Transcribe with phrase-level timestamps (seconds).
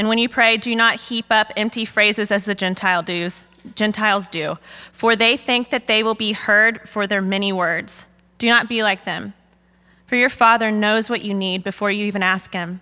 [0.00, 4.30] And when you pray, do not heap up empty phrases as the Gentile do's, Gentiles
[4.30, 4.56] do,
[4.94, 8.06] for they think that they will be heard for their many words.
[8.38, 9.34] Do not be like them,
[10.06, 12.80] for your Father knows what you need before you even ask Him.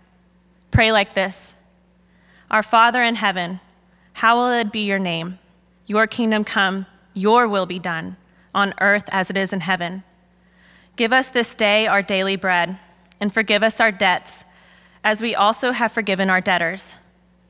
[0.70, 1.56] Pray like this
[2.52, 3.58] Our Father in heaven,
[4.12, 5.40] hallowed be your name.
[5.88, 8.16] Your kingdom come, your will be done,
[8.54, 10.04] on earth as it is in heaven.
[10.94, 12.78] Give us this day our daily bread,
[13.18, 14.44] and forgive us our debts,
[15.02, 16.94] as we also have forgiven our debtors.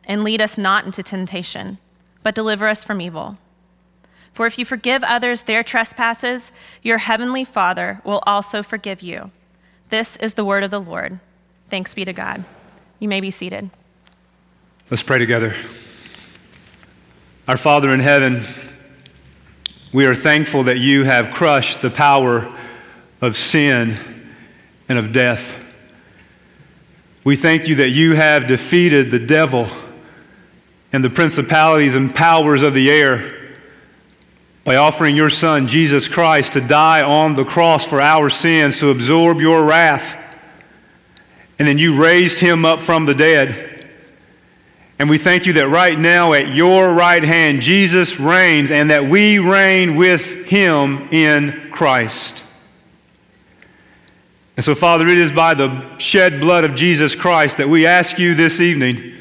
[0.08, 1.78] And lead us not into temptation,
[2.24, 3.38] but deliver us from evil.
[4.32, 6.50] For if you forgive others their trespasses,
[6.82, 9.30] your heavenly Father will also forgive you.
[9.90, 11.20] This is the word of the Lord.
[11.68, 12.44] Thanks be to God.
[12.98, 13.70] You may be seated.
[14.90, 15.54] Let's pray together.
[17.46, 18.44] Our Father in heaven,
[19.92, 22.52] we are thankful that you have crushed the power
[23.20, 23.96] of sin
[24.88, 25.54] and of death.
[27.24, 29.68] We thank you that you have defeated the devil
[30.92, 33.34] and the principalities and powers of the air
[34.64, 38.90] by offering your Son, Jesus Christ, to die on the cross for our sins, to
[38.90, 40.16] absorb your wrath.
[41.58, 43.88] And then you raised him up from the dead.
[44.98, 49.04] And we thank you that right now at your right hand, Jesus reigns and that
[49.04, 52.44] we reign with him in Christ.
[54.56, 58.18] And so, Father, it is by the shed blood of Jesus Christ that we ask
[58.18, 59.14] you this evening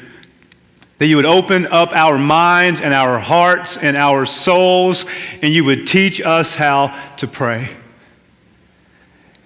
[0.98, 5.04] that you would open up our minds and our hearts and our souls,
[5.42, 7.70] and you would teach us how to pray.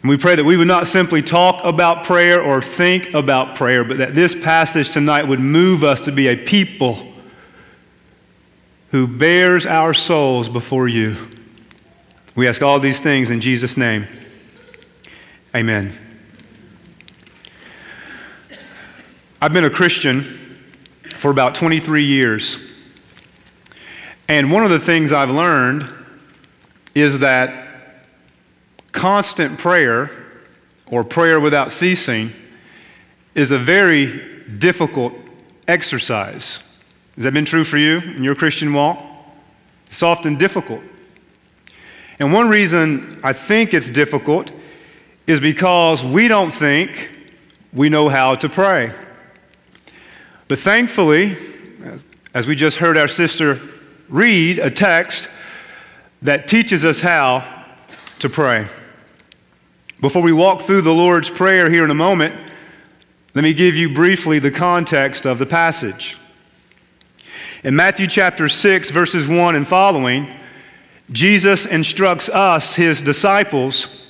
[0.00, 3.84] And we pray that we would not simply talk about prayer or think about prayer,
[3.84, 7.12] but that this passage tonight would move us to be a people
[8.90, 11.16] who bares our souls before you.
[12.34, 14.06] We ask all these things in Jesus' name.
[15.54, 15.92] Amen.
[19.40, 20.40] I've been a Christian
[21.22, 22.58] for about 23 years.
[24.26, 25.88] And one of the things I've learned
[26.96, 28.00] is that
[28.90, 30.10] constant prayer,
[30.88, 32.32] or prayer without ceasing,
[33.36, 35.12] is a very difficult
[35.68, 36.58] exercise.
[37.14, 39.00] Has that been true for you in your Christian walk?
[39.92, 40.82] It's often difficult.
[42.18, 44.50] And one reason I think it's difficult
[45.28, 47.12] is because we don't think
[47.72, 48.92] we know how to pray.
[50.52, 51.34] But thankfully,
[52.34, 53.58] as we just heard our sister
[54.10, 55.30] read a text
[56.20, 57.64] that teaches us how
[58.18, 58.66] to pray.
[60.02, 62.34] Before we walk through the Lord's Prayer here in a moment,
[63.34, 66.18] let me give you briefly the context of the passage.
[67.64, 70.36] In Matthew chapter 6, verses 1 and following,
[71.10, 74.06] Jesus instructs us, his disciples,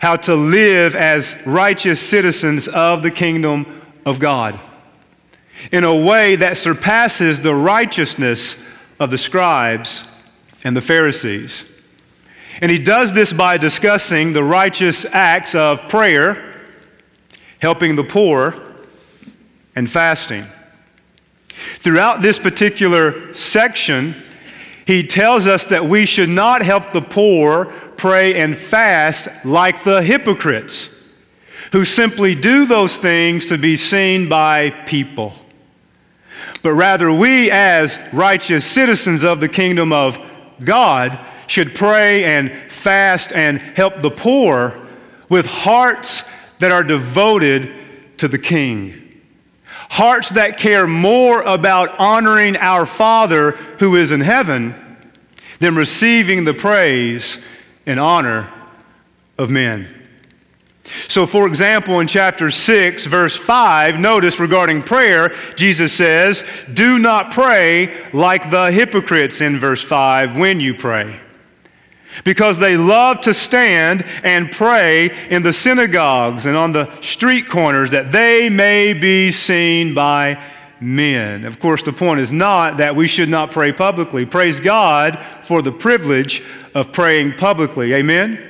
[0.00, 3.66] how to live as righteous citizens of the kingdom
[4.06, 4.60] of God
[5.72, 8.62] in a way that surpasses the righteousness
[8.98, 10.04] of the scribes
[10.64, 11.70] and the Pharisees.
[12.60, 16.60] And he does this by discussing the righteous acts of prayer,
[17.60, 18.54] helping the poor,
[19.74, 20.44] and fasting.
[21.78, 24.14] Throughout this particular section,
[24.86, 27.66] he tells us that we should not help the poor
[27.96, 30.96] pray and fast like the hypocrites
[31.72, 35.32] who simply do those things to be seen by people
[36.62, 40.18] but rather we, as righteous citizens of the kingdom of
[40.62, 44.78] God, should pray and fast and help the poor
[45.28, 46.22] with hearts
[46.58, 47.72] that are devoted
[48.18, 48.96] to the King.
[49.90, 54.74] Hearts that care more about honoring our Father who is in heaven
[55.58, 57.38] than receiving the praise
[57.86, 58.52] and honor
[59.36, 59.99] of men.
[61.08, 67.32] So, for example, in chapter 6, verse 5, notice regarding prayer, Jesus says, Do not
[67.32, 71.20] pray like the hypocrites in verse 5 when you pray.
[72.24, 77.92] Because they love to stand and pray in the synagogues and on the street corners
[77.92, 80.42] that they may be seen by
[80.80, 81.44] men.
[81.44, 84.26] Of course, the point is not that we should not pray publicly.
[84.26, 86.42] Praise God for the privilege
[86.74, 87.94] of praying publicly.
[87.94, 88.49] Amen?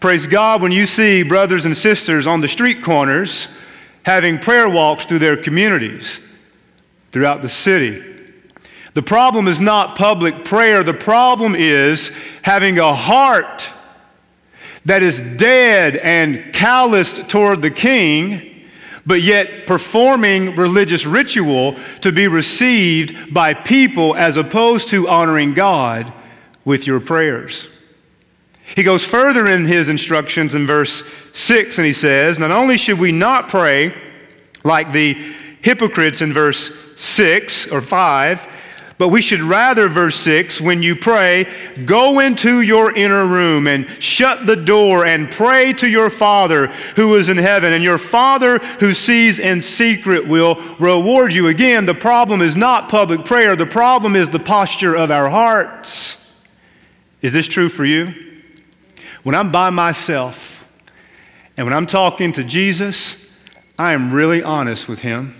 [0.00, 3.48] Praise God when you see brothers and sisters on the street corners
[4.04, 6.20] having prayer walks through their communities
[7.10, 8.02] throughout the city.
[8.94, 12.12] The problem is not public prayer, the problem is
[12.42, 13.66] having a heart
[14.84, 18.68] that is dead and calloused toward the king,
[19.06, 26.12] but yet performing religious ritual to be received by people as opposed to honoring God
[26.64, 27.68] with your prayers.
[28.74, 32.98] He goes further in his instructions in verse 6 and he says, Not only should
[32.98, 33.94] we not pray
[34.64, 35.14] like the
[35.62, 38.50] hypocrites in verse 6 or 5.
[38.96, 41.52] But we should rather, verse 6, when you pray,
[41.84, 47.16] go into your inner room and shut the door and pray to your Father who
[47.16, 47.72] is in heaven.
[47.72, 51.48] And your Father who sees in secret will reward you.
[51.48, 56.44] Again, the problem is not public prayer, the problem is the posture of our hearts.
[57.20, 58.33] Is this true for you?
[59.24, 60.66] When I'm by myself
[61.56, 63.30] and when I'm talking to Jesus,
[63.78, 65.34] I am really honest with Him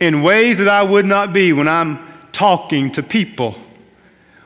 [0.00, 1.98] in ways that I would not be when I'm
[2.32, 3.56] talking to people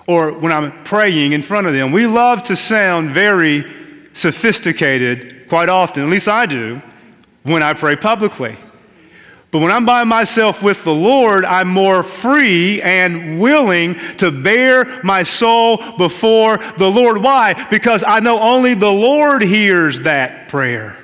[0.06, 1.92] or when I'm praying in front of them.
[1.92, 3.70] We love to sound very
[4.14, 6.80] sophisticated quite often, at least I do,
[7.42, 8.56] when I pray publicly.
[9.50, 15.00] But when I'm by myself with the Lord, I'm more free and willing to bare
[15.02, 17.22] my soul before the Lord.
[17.22, 17.66] Why?
[17.70, 20.98] Because I know only the Lord hears that prayer,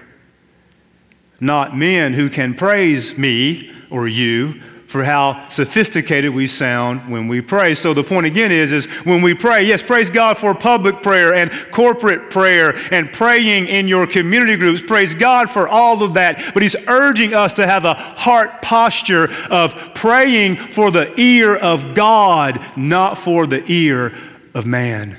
[1.40, 4.60] not men who can praise me or you
[4.94, 7.74] for how sophisticated we sound when we pray.
[7.74, 11.34] So the point again is, is when we pray, yes, praise God for public prayer
[11.34, 14.80] and corporate prayer and praying in your community groups.
[14.80, 16.54] Praise God for all of that.
[16.54, 21.96] But he's urging us to have a heart posture of praying for the ear of
[21.96, 24.16] God, not for the ear
[24.54, 25.18] of man.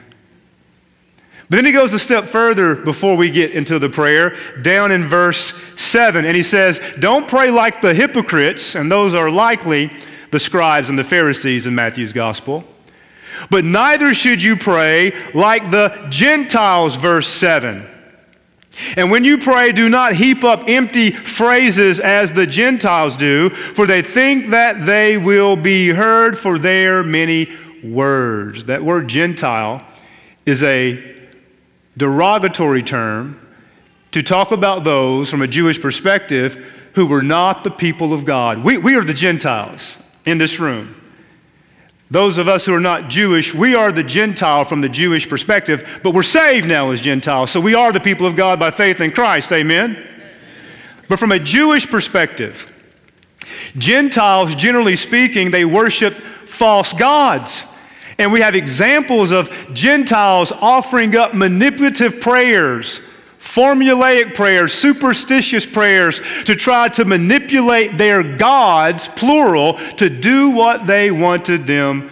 [1.49, 5.03] But then he goes a step further before we get into the prayer, down in
[5.03, 9.91] verse 7, and he says, Don't pray like the hypocrites, and those are likely
[10.31, 12.63] the scribes and the Pharisees in Matthew's gospel.
[13.51, 17.87] But neither should you pray like the Gentiles, verse 7.
[18.97, 23.85] And when you pray, do not heap up empty phrases as the Gentiles do, for
[23.85, 27.49] they think that they will be heard for their many
[27.83, 28.65] words.
[28.65, 29.85] That word Gentile
[30.45, 31.14] is a
[31.97, 33.39] derogatory term
[34.11, 36.55] to talk about those from a Jewish perspective
[36.95, 38.63] who were not the people of God.
[38.63, 41.01] We, we are the Gentiles in this room.
[42.11, 45.99] Those of us who are not Jewish, we are the Gentile from the Jewish perspective,
[46.03, 47.51] but we're saved now as Gentiles.
[47.51, 49.51] So we are the people of God by faith in Christ.
[49.51, 50.01] Amen?
[51.09, 52.71] But from a Jewish perspective,
[53.77, 57.63] Gentiles, generally speaking, they worship false gods.
[58.17, 62.99] And we have examples of Gentiles offering up manipulative prayers,
[63.39, 71.11] formulaic prayers, superstitious prayers to try to manipulate their gods, plural, to do what they
[71.11, 72.09] wanted them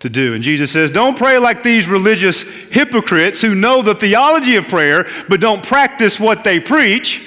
[0.00, 0.34] to do.
[0.34, 5.08] And Jesus says, Don't pray like these religious hypocrites who know the theology of prayer
[5.28, 7.22] but don't practice what they preach.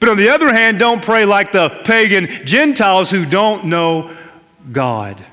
[0.00, 4.14] But on the other hand, don't pray like the pagan Gentiles who don't know
[4.70, 5.24] God.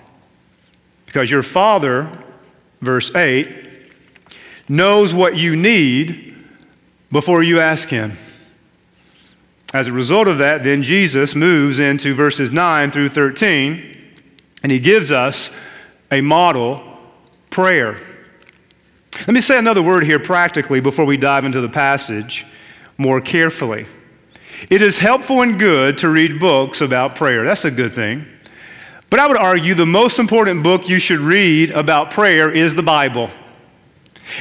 [1.11, 2.09] Because your Father,
[2.79, 3.49] verse 8,
[4.69, 6.33] knows what you need
[7.11, 8.17] before you ask Him.
[9.73, 13.97] As a result of that, then Jesus moves into verses 9 through 13,
[14.63, 15.53] and He gives us
[16.09, 16.81] a model
[17.49, 17.99] prayer.
[19.27, 22.45] Let me say another word here practically before we dive into the passage
[22.97, 23.85] more carefully.
[24.69, 27.43] It is helpful and good to read books about prayer.
[27.43, 28.25] That's a good thing.
[29.11, 32.81] But I would argue the most important book you should read about prayer is the
[32.81, 33.29] Bible.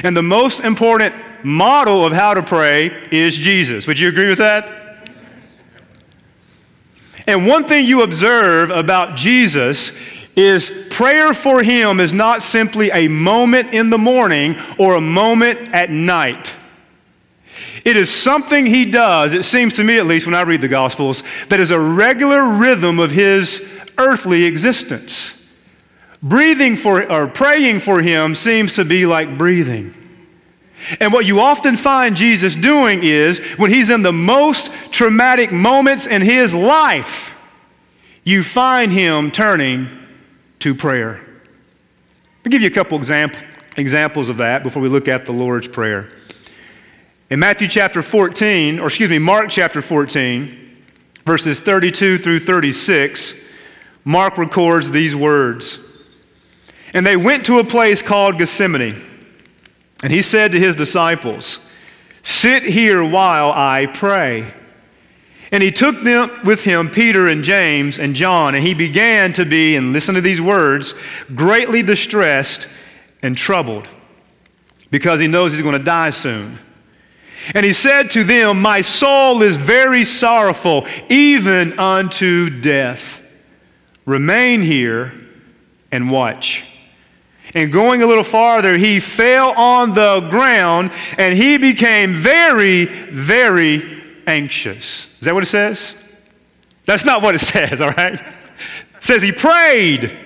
[0.01, 1.13] And the most important
[1.43, 3.85] model of how to pray is Jesus.
[3.85, 5.09] Would you agree with that?
[7.27, 9.91] And one thing you observe about Jesus
[10.37, 15.59] is prayer for him is not simply a moment in the morning or a moment
[15.73, 16.49] at night.
[17.83, 20.69] It is something he does, it seems to me at least when I read the
[20.69, 23.67] Gospels, that is a regular rhythm of his
[24.01, 25.37] earthly existence.
[26.23, 29.95] Breathing for or praying for him seems to be like breathing.
[30.99, 36.05] And what you often find Jesus doing is when he's in the most traumatic moments
[36.05, 37.37] in his life,
[38.23, 39.87] you find him turning
[40.59, 41.21] to prayer.
[42.45, 43.39] I'll give you a couple example,
[43.77, 46.09] examples of that before we look at the Lord's Prayer.
[47.29, 50.83] In Matthew chapter 14, or excuse me, Mark chapter 14,
[51.25, 53.40] verses 32 through 36,
[54.03, 55.77] Mark records these words.
[56.93, 59.03] And they went to a place called Gethsemane.
[60.03, 61.59] And he said to his disciples,
[62.23, 64.53] Sit here while I pray.
[65.51, 69.45] And he took them with him Peter and James and John, and he began to
[69.45, 70.93] be, and listen to these words,
[71.35, 72.67] greatly distressed
[73.21, 73.87] and troubled
[74.91, 76.59] because he knows he's going to die soon.
[77.55, 83.20] And he said to them, My soul is very sorrowful, even unto death.
[84.05, 85.13] Remain here
[85.91, 86.63] and watch.
[87.53, 94.01] And going a little farther, he fell on the ground and he became very, very
[94.25, 95.07] anxious.
[95.19, 95.93] Is that what it says?
[96.85, 98.13] That's not what it says, all right?
[98.13, 100.17] It says he prayed.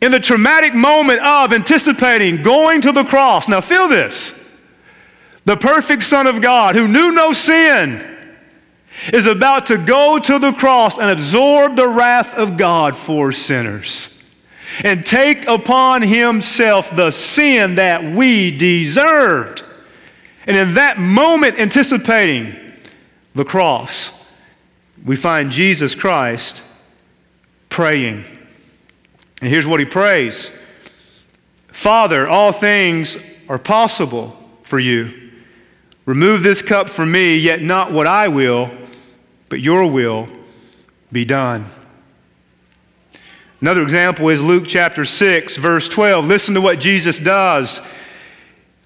[0.00, 3.48] In the traumatic moment of anticipating going to the cross.
[3.48, 4.40] Now, feel this.
[5.46, 8.13] The perfect Son of God, who knew no sin,
[9.12, 14.10] is about to go to the cross and absorb the wrath of God for sinners
[14.82, 19.62] and take upon himself the sin that we deserved.
[20.46, 22.54] And in that moment, anticipating
[23.34, 24.10] the cross,
[25.04, 26.62] we find Jesus Christ
[27.68, 28.24] praying.
[29.40, 30.50] And here's what he prays
[31.68, 33.16] Father, all things
[33.48, 35.30] are possible for you.
[36.06, 38.70] Remove this cup from me, yet not what I will,
[39.48, 40.28] but your will
[41.12, 41.66] be done.
[43.60, 46.26] Another example is Luke chapter 6, verse 12.
[46.26, 47.80] Listen to what Jesus does.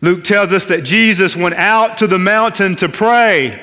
[0.00, 3.60] Luke tells us that Jesus went out to the mountain to pray,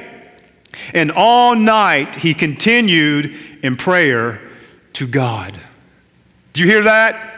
[0.94, 3.34] and all night he continued
[3.64, 4.42] in prayer
[4.94, 5.58] to God.
[6.52, 7.32] Did you hear that?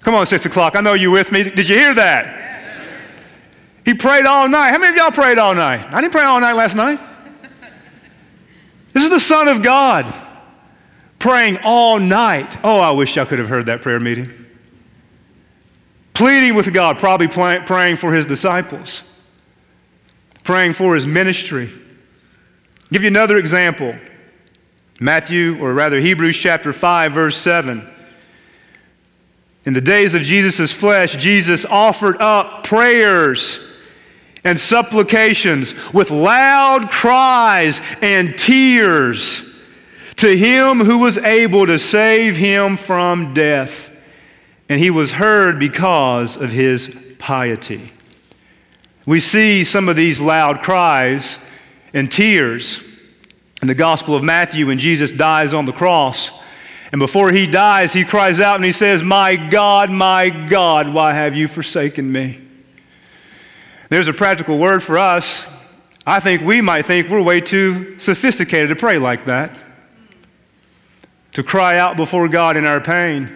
[0.00, 0.76] Come on, 6 o'clock.
[0.76, 1.42] I know you're with me.
[1.42, 2.26] Did you hear that?
[2.26, 3.40] Yes.
[3.84, 4.70] He prayed all night.
[4.70, 5.84] How many of y'all prayed all night?
[5.92, 7.00] I didn't pray all night last night.
[8.96, 10.10] This is the Son of God
[11.18, 12.56] praying all night.
[12.64, 14.32] Oh, I wish I could have heard that prayer meeting.
[16.14, 19.04] Pleading with God, probably praying for his disciples,
[20.44, 21.68] praying for his ministry.
[21.68, 23.94] I'll give you another example.
[24.98, 27.86] Matthew, or rather Hebrews chapter 5, verse 7.
[29.66, 33.75] In the days of Jesus' flesh, Jesus offered up prayers
[34.46, 39.60] and supplications with loud cries and tears
[40.14, 43.90] to him who was able to save him from death.
[44.68, 47.90] And he was heard because of his piety.
[49.04, 51.38] We see some of these loud cries
[51.92, 52.80] and tears
[53.60, 56.30] in the Gospel of Matthew when Jesus dies on the cross.
[56.92, 61.14] And before he dies, he cries out and he says, My God, my God, why
[61.14, 62.45] have you forsaken me?
[63.88, 65.46] There's a practical word for us.
[66.06, 69.50] I think we might think we're way too sophisticated to pray like that
[71.36, 73.30] to cry out before God in our pain.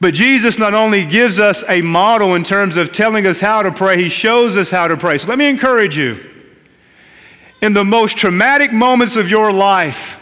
[0.00, 3.70] But Jesus not only gives us a model in terms of telling us how to
[3.70, 5.16] pray, he shows us how to pray.
[5.16, 6.28] So let me encourage you.
[7.62, 10.20] In the most traumatic moments of your life,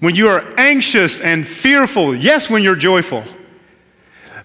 [0.00, 3.22] when you are anxious and fearful, yes, when you're joyful,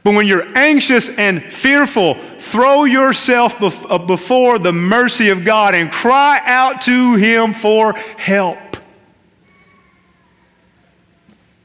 [0.03, 5.91] but when you're anxious and fearful, throw yourself uh, before the mercy of God and
[5.91, 8.57] cry out to Him for help.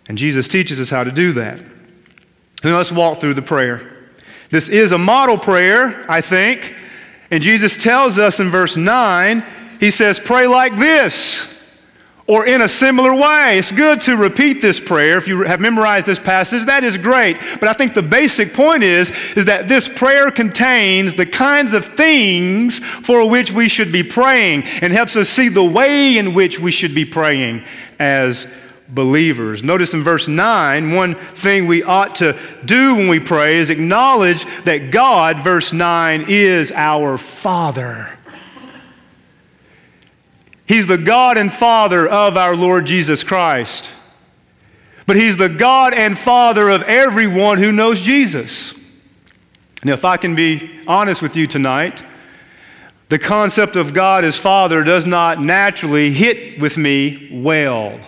[0.09, 1.61] And Jesus teaches us how to do that.
[2.63, 3.97] So let's walk through the prayer.
[4.51, 6.75] This is a model prayer, I think.
[7.31, 9.45] And Jesus tells us in verse 9,
[9.81, 11.58] He says, Pray like this
[12.29, 13.59] or in a similar way.
[13.59, 15.17] It's good to repeat this prayer.
[15.17, 17.39] If you have memorized this passage, that is great.
[17.59, 21.87] But I think the basic point is, is that this prayer contains the kinds of
[21.97, 26.61] things for which we should be praying and helps us see the way in which
[26.61, 27.65] we should be praying
[27.99, 28.47] as
[28.91, 29.63] believers.
[29.63, 34.45] Notice in verse 9, one thing we ought to do when we pray is acknowledge
[34.65, 38.18] that God, verse 9, is our Father.
[40.69, 43.89] He's the God and Father of our Lord Jesus Christ.
[45.07, 48.75] But He's the God and Father of everyone who knows Jesus.
[49.83, 52.05] Now, if I can be honest with you tonight,
[53.09, 57.99] the concept of God as Father does not naturally hit with me well.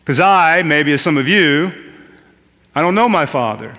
[0.00, 1.72] Because I, maybe as some of you,
[2.74, 3.74] I don't know my father.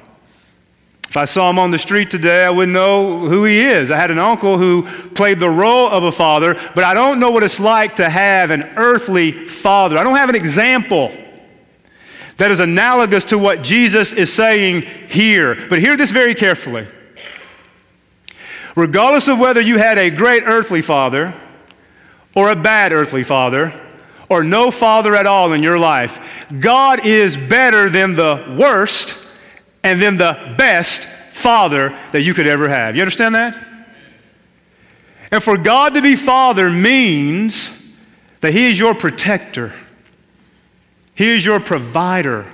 [1.07, 3.89] If I saw him on the street today, I wouldn't know who he is.
[3.89, 7.31] I had an uncle who played the role of a father, but I don't know
[7.31, 9.97] what it's like to have an earthly father.
[9.97, 11.13] I don't have an example
[12.35, 15.55] that is analogous to what Jesus is saying here.
[15.69, 16.87] But hear this very carefully.
[18.75, 21.33] Regardless of whether you had a great earthly father
[22.35, 23.73] or a bad earthly father,
[24.29, 26.19] or no father at all in your life,
[26.59, 29.26] God is better than the worst
[29.83, 32.95] and then the best father that you could ever have.
[32.95, 33.55] You understand that?
[35.31, 37.69] And for God to be father means
[38.41, 39.73] that He is your protector,
[41.15, 42.45] He is your provider,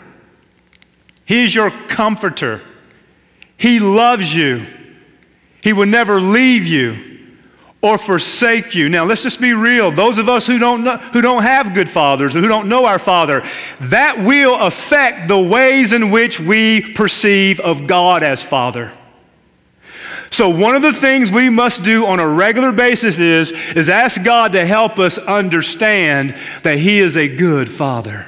[1.26, 2.62] He is your comforter.
[3.56, 4.66] He loves you,
[5.62, 7.13] He will never leave you
[7.84, 8.88] or forsake you.
[8.88, 9.92] Now, let's just be real.
[9.92, 12.86] Those of us who don't, know, who don't have good fathers, or who don't know
[12.86, 13.46] our Father,
[13.82, 18.94] that will affect the ways in which we perceive of God as Father.
[20.32, 24.24] So, one of the things we must do on a regular basis is, is ask
[24.24, 28.28] God to help us understand that He is a good Father.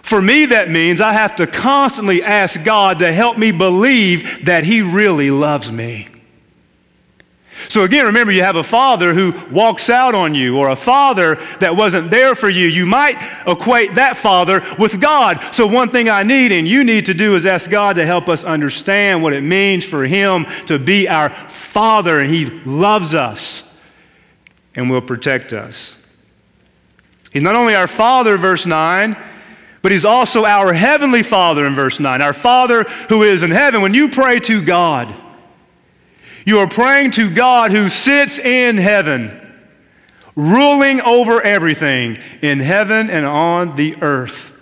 [0.00, 4.62] For me, that means I have to constantly ask God to help me believe that
[4.62, 6.06] He really loves me.
[7.68, 11.36] So, again, remember, you have a father who walks out on you, or a father
[11.60, 12.66] that wasn't there for you.
[12.66, 15.40] You might equate that father with God.
[15.52, 18.28] So, one thing I need and you need to do is ask God to help
[18.28, 23.80] us understand what it means for Him to be our father, and He loves us
[24.74, 25.98] and will protect us.
[27.32, 29.16] He's not only our father, verse 9,
[29.82, 32.22] but He's also our heavenly father in verse 9.
[32.22, 33.82] Our father who is in heaven.
[33.82, 35.14] When you pray to God,
[36.46, 39.36] you are praying to God who sits in heaven,
[40.36, 44.55] ruling over everything in heaven and on the earth.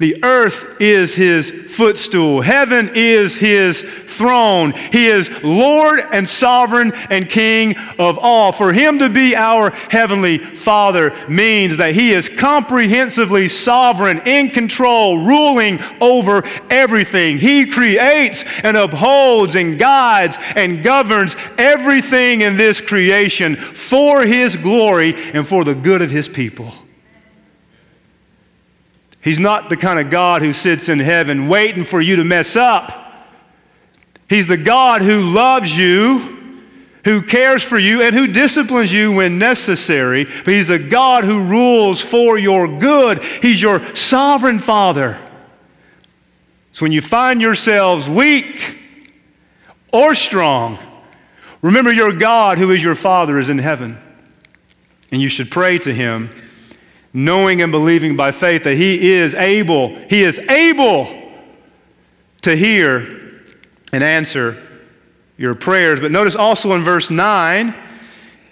[0.00, 2.40] The earth is his footstool.
[2.40, 4.72] Heaven is his throne.
[4.72, 8.50] He is Lord and sovereign and King of all.
[8.50, 15.18] For him to be our heavenly Father means that he is comprehensively sovereign, in control,
[15.18, 17.36] ruling over everything.
[17.36, 25.14] He creates and upholds and guides and governs everything in this creation for his glory
[25.34, 26.72] and for the good of his people.
[29.22, 32.56] He's not the kind of God who sits in heaven waiting for you to mess
[32.56, 32.96] up.
[34.28, 36.38] He's the God who loves you,
[37.04, 40.24] who cares for you, and who disciplines you when necessary.
[40.24, 43.22] But He's a God who rules for your good.
[43.42, 45.18] He's your sovereign Father.
[46.72, 48.78] So when you find yourselves weak
[49.92, 50.78] or strong,
[51.60, 53.98] remember your God who is your Father is in heaven.
[55.12, 56.30] And you should pray to Him
[57.12, 61.06] knowing and believing by faith that He is able, He is able
[62.42, 63.42] to hear
[63.92, 64.66] and answer
[65.36, 66.00] your prayers.
[66.00, 67.74] But notice also in verse 9,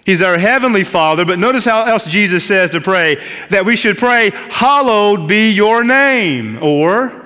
[0.05, 3.97] He's our heavenly Father, but notice how else Jesus says to pray that we should
[3.97, 7.25] pray, Hallowed be your name, or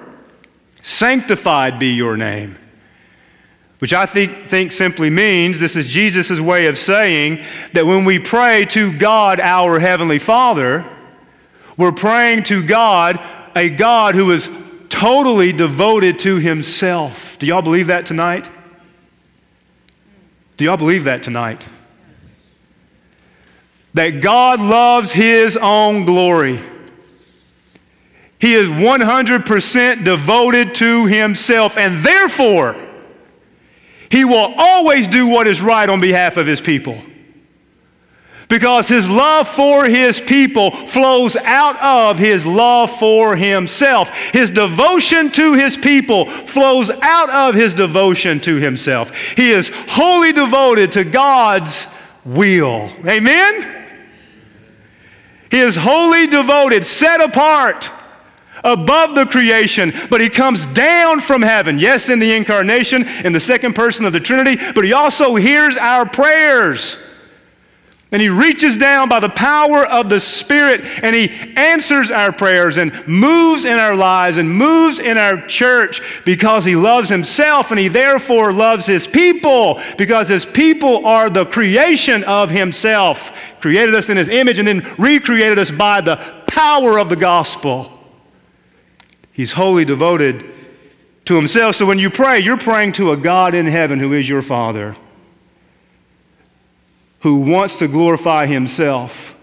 [0.81, 2.57] Sanctified be your name
[3.83, 7.43] which I think, think simply means this is Jesus' way of saying
[7.73, 10.89] that when we pray to God, our Heavenly Father,
[11.77, 13.19] we're praying to God,
[13.55, 14.49] a God who is
[14.89, 17.37] totally devoted to himself.
[17.39, 18.47] Do y'all believe that tonight?
[20.57, 21.65] Do y'all believe that tonight?
[23.95, 26.59] That God loves his own glory.
[28.39, 32.75] He is 100% devoted to himself, and therefore,
[34.09, 37.01] he will always do what is right on behalf of his people
[38.53, 44.11] because his love for his people flows out of his love for himself.
[44.31, 49.11] His devotion to his people flows out of his devotion to himself.
[49.35, 51.87] He is wholly devoted to God's
[52.23, 52.91] will.
[53.07, 53.87] Amen?
[55.49, 57.89] He is wholly devoted, set apart
[58.63, 61.79] above the creation, but he comes down from heaven.
[61.79, 65.75] Yes, in the incarnation, in the second person of the Trinity, but he also hears
[65.75, 67.12] our prayers.
[68.13, 72.77] And he reaches down by the power of the Spirit and he answers our prayers
[72.77, 77.79] and moves in our lives and moves in our church because he loves himself and
[77.79, 83.35] he therefore loves his people because his people are the creation of himself.
[83.59, 87.91] Created us in his image and then recreated us by the power of the gospel.
[89.31, 90.45] He's wholly devoted
[91.25, 91.77] to himself.
[91.77, 94.95] So when you pray, you're praying to a God in heaven who is your Father
[97.23, 99.39] who wants to glorify himself.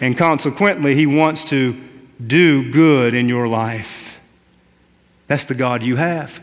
[0.00, 1.78] And consequently, he wants to
[2.26, 4.18] do good in your life.
[5.26, 6.40] That's the God you have.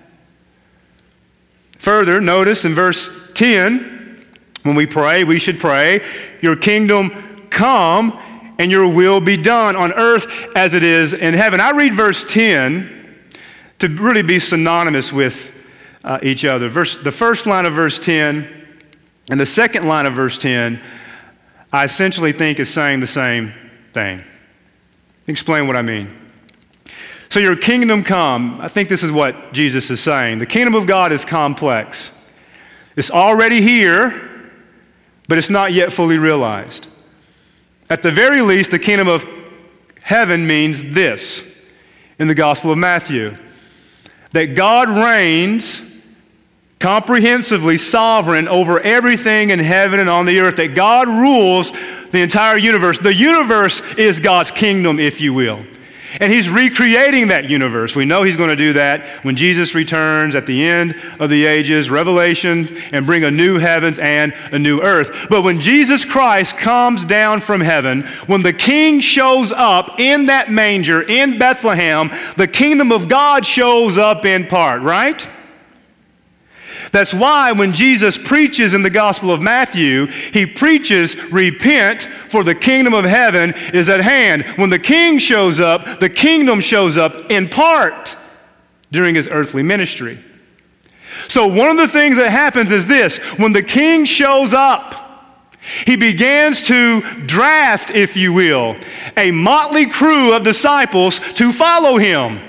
[1.80, 4.24] Further, notice in verse 10,
[4.62, 6.02] when we pray, we should pray,
[6.40, 8.20] Your kingdom come
[8.60, 11.60] and your will be done on earth as it is in heaven.
[11.60, 13.24] I read verse 10
[13.80, 15.52] to really be synonymous with
[16.04, 16.70] uh, each other.
[16.70, 18.61] Verse, the first line of verse 10
[19.30, 20.82] and the second line of verse 10,
[21.72, 23.54] I essentially think is saying the same
[23.94, 24.24] thing.
[25.28, 26.18] Explain what I mean.
[27.30, 30.40] So, your kingdom come, I think this is what Jesus is saying.
[30.40, 32.12] The kingdom of God is complex.
[32.98, 34.50] It's already here,
[35.30, 36.88] but it's not yet fully realized.
[37.90, 39.26] At the very least, the kingdom of
[40.04, 41.42] heaven means this
[42.20, 43.36] in the Gospel of Matthew
[44.32, 45.91] that God reigns
[46.82, 51.72] comprehensively sovereign over everything in heaven and on the earth, that God rules
[52.12, 53.00] the entire universe.
[53.00, 55.63] The universe is God's kingdom, if you will.
[56.20, 57.96] And he's recreating that universe.
[57.96, 61.46] We know he's going to do that when Jesus returns at the end of the
[61.46, 65.28] ages, Revelation, and bring a new heavens and a new earth.
[65.30, 70.52] But when Jesus Christ comes down from heaven, when the king shows up in that
[70.52, 75.26] manger in Bethlehem, the kingdom of God shows up in part, right?
[76.92, 82.56] That's why when Jesus preaches in the Gospel of Matthew, he preaches, Repent, for the
[82.56, 84.44] kingdom of heaven is at hand.
[84.58, 88.16] When the king shows up, the kingdom shows up in part
[88.92, 90.20] during his earthly ministry.
[91.30, 94.96] So, one of the things that happens is this when the king shows up,
[95.86, 98.76] he begins to draft, if you will,
[99.16, 102.40] a motley crew of disciples to follow him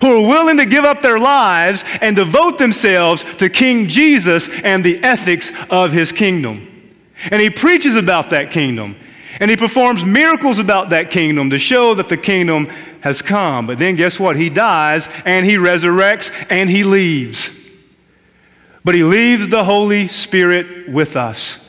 [0.00, 4.84] who are willing to give up their lives and devote themselves to King Jesus and
[4.84, 6.94] the ethics of his kingdom.
[7.30, 8.96] And he preaches about that kingdom.
[9.40, 12.66] And he performs miracles about that kingdom to show that the kingdom
[13.00, 13.66] has come.
[13.66, 14.36] But then guess what?
[14.36, 17.50] He dies and he resurrects and he leaves.
[18.84, 21.67] But he leaves the Holy Spirit with us.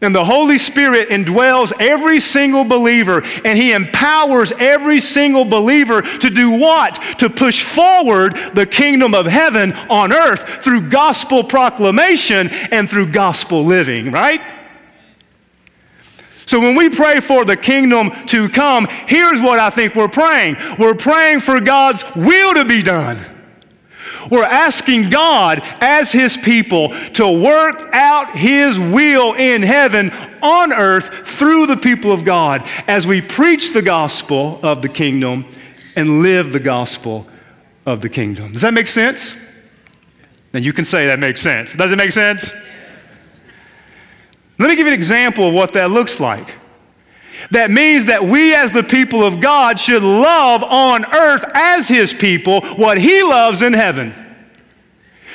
[0.00, 6.30] And the Holy Spirit indwells every single believer, and He empowers every single believer to
[6.30, 6.94] do what?
[7.18, 13.64] To push forward the kingdom of heaven on earth through gospel proclamation and through gospel
[13.64, 14.40] living, right?
[16.46, 20.56] So when we pray for the kingdom to come, here's what I think we're praying
[20.78, 23.37] we're praying for God's will to be done.
[24.30, 30.10] We're asking God as His people to work out His will in heaven
[30.42, 35.46] on earth through the people of God as we preach the gospel of the kingdom
[35.96, 37.26] and live the gospel
[37.86, 38.52] of the kingdom.
[38.52, 39.34] Does that make sense?
[40.52, 41.74] Then you can say that makes sense.
[41.74, 42.50] Does it make sense?
[44.58, 46.48] Let me give you an example of what that looks like.
[47.50, 52.12] That means that we, as the people of God, should love on earth as His
[52.12, 54.14] people what He loves in heaven.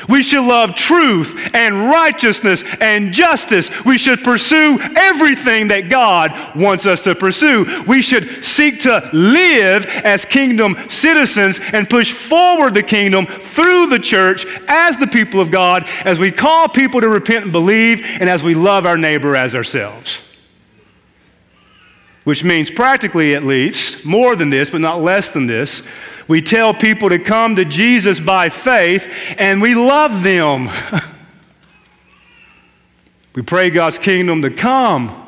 [0.09, 3.69] We should love truth and righteousness and justice.
[3.85, 7.83] We should pursue everything that God wants us to pursue.
[7.87, 13.99] We should seek to live as kingdom citizens and push forward the kingdom through the
[13.99, 18.29] church as the people of God, as we call people to repent and believe, and
[18.29, 20.21] as we love our neighbor as ourselves
[22.23, 25.83] which means practically at least, more than this, but not less than this.
[26.27, 30.69] We tell people to come to Jesus by faith and we love them.
[33.35, 35.19] we pray God's kingdom to come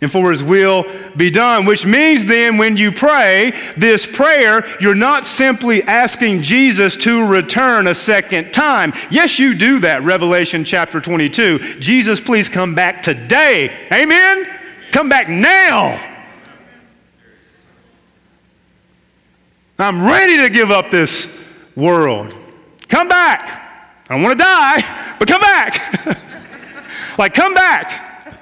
[0.00, 0.84] and for his will
[1.16, 6.96] be done, which means then when you pray this prayer, you're not simply asking Jesus
[6.96, 8.92] to return a second time.
[9.10, 11.80] Yes, you do that, Revelation chapter 22.
[11.80, 13.86] Jesus, please come back today.
[13.90, 14.55] Amen?
[14.96, 16.02] Come back now.
[19.78, 21.26] I'm ready to give up this
[21.76, 22.34] world.
[22.88, 24.00] Come back.
[24.08, 26.16] I don't want to die, but come back.
[27.18, 28.40] like, come back.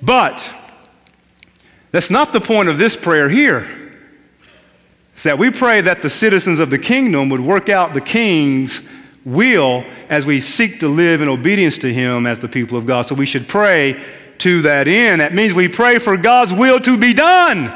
[0.00, 0.48] But
[1.90, 3.68] that's not the point of this prayer here.
[5.12, 8.80] It's that we pray that the citizens of the kingdom would work out the king's
[9.26, 13.02] will as we seek to live in obedience to him as the people of God.
[13.02, 14.02] So we should pray
[14.40, 15.20] to that end.
[15.20, 17.72] That means we pray for God's will to be done.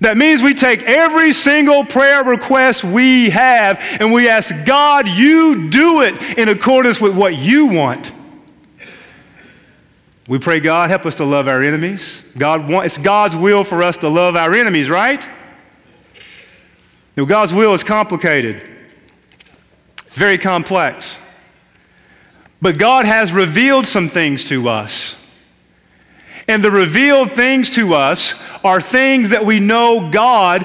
[0.00, 5.70] That means we take every single prayer request we have and we ask God, you
[5.70, 8.10] do it in accordance with what you want.
[10.26, 12.22] We pray, God, help us to love our enemies.
[12.36, 15.24] God want, it's God's will for us to love our enemies, right?
[17.16, 18.68] Now, God's will is complicated,
[19.98, 21.16] it's very complex.
[22.62, 25.16] But God has revealed some things to us.
[26.46, 30.64] And the revealed things to us are things that we know God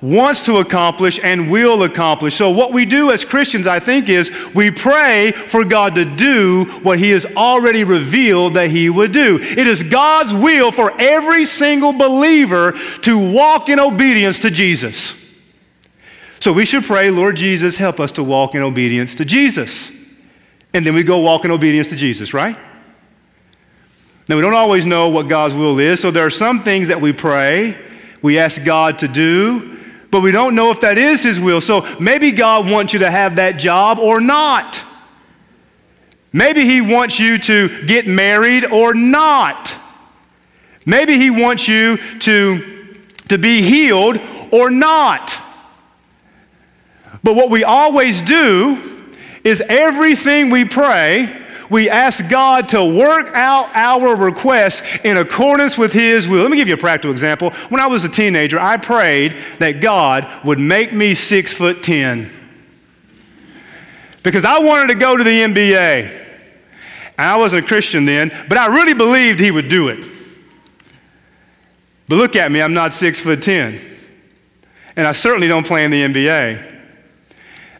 [0.00, 2.36] wants to accomplish and will accomplish.
[2.36, 6.64] So, what we do as Christians, I think, is we pray for God to do
[6.82, 9.40] what He has already revealed that He would do.
[9.40, 15.18] It is God's will for every single believer to walk in obedience to Jesus.
[16.38, 20.01] So, we should pray, Lord Jesus, help us to walk in obedience to Jesus
[20.74, 22.56] and then we go walk in obedience to Jesus, right?
[24.28, 27.00] Now, we don't always know what God's will is, so there are some things that
[27.00, 27.76] we pray,
[28.22, 29.78] we ask God to do,
[30.10, 31.60] but we don't know if that is His will.
[31.60, 34.80] So maybe God wants you to have that job or not.
[36.32, 39.74] Maybe He wants you to get married or not.
[40.86, 42.94] Maybe He wants you to,
[43.28, 44.18] to be healed
[44.50, 45.34] or not.
[47.24, 49.01] But what we always do
[49.44, 55.92] is everything we pray, we ask God to work out our requests in accordance with
[55.92, 56.42] His will.
[56.42, 57.50] Let me give you a practical example.
[57.70, 62.30] When I was a teenager, I prayed that God would make me six foot ten
[64.22, 66.18] because I wanted to go to the NBA.
[67.18, 70.04] And I wasn't a Christian then, but I really believed He would do it.
[72.06, 73.80] But look at me, I'm not six foot ten.
[74.94, 76.71] And I certainly don't play in the NBA.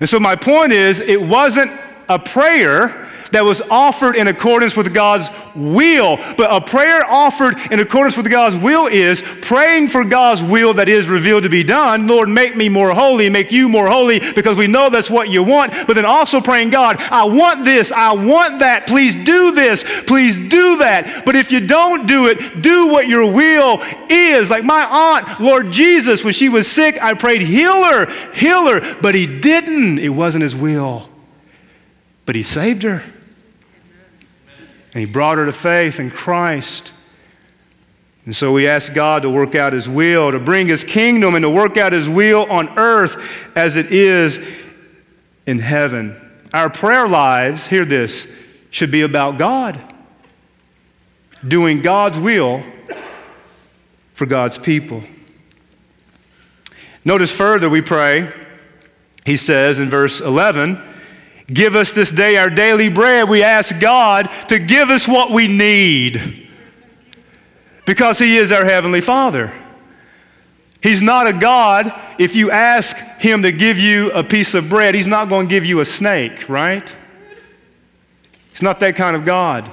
[0.03, 1.71] And so my point is, it wasn't
[2.09, 3.02] a prayer
[3.33, 6.17] that was offered in accordance with God's will.
[6.37, 10.89] But a prayer offered in accordance with God's will is praying for God's will that
[10.89, 12.07] is revealed to be done.
[12.07, 15.43] Lord, make me more holy, make you more holy, because we know that's what you
[15.43, 15.73] want.
[15.87, 18.87] But then also praying, God, I want this, I want that.
[18.87, 21.25] Please do this, please do that.
[21.25, 24.51] But if you don't do it, do what your will is.
[24.51, 28.97] Like my aunt, Lord Jesus, when she was sick, I prayed, heal her, heal her.
[29.01, 29.99] But he didn't.
[29.99, 31.09] It wasn't his will.
[32.27, 33.03] But he saved her.
[34.95, 36.93] And he brought her to faith in Christ.
[38.25, 41.43] And so we ask God to work out his will, to bring his kingdom, and
[41.43, 43.21] to work out his will on earth
[43.57, 44.39] as it is
[45.47, 46.19] in heaven.
[46.53, 48.31] Our prayer lives, hear this,
[48.71, 49.81] should be about God,
[51.47, 52.63] doing God's will
[54.13, 55.03] for God's people.
[57.05, 58.33] Notice further, we pray,
[59.25, 60.81] he says in verse 11,
[61.53, 63.29] Give us this day our daily bread.
[63.29, 66.49] We ask God to give us what we need
[67.85, 69.53] because He is our Heavenly Father.
[70.83, 74.95] He's not a God, if you ask Him to give you a piece of bread,
[74.95, 76.95] He's not going to give you a snake, right?
[78.53, 79.71] He's not that kind of God.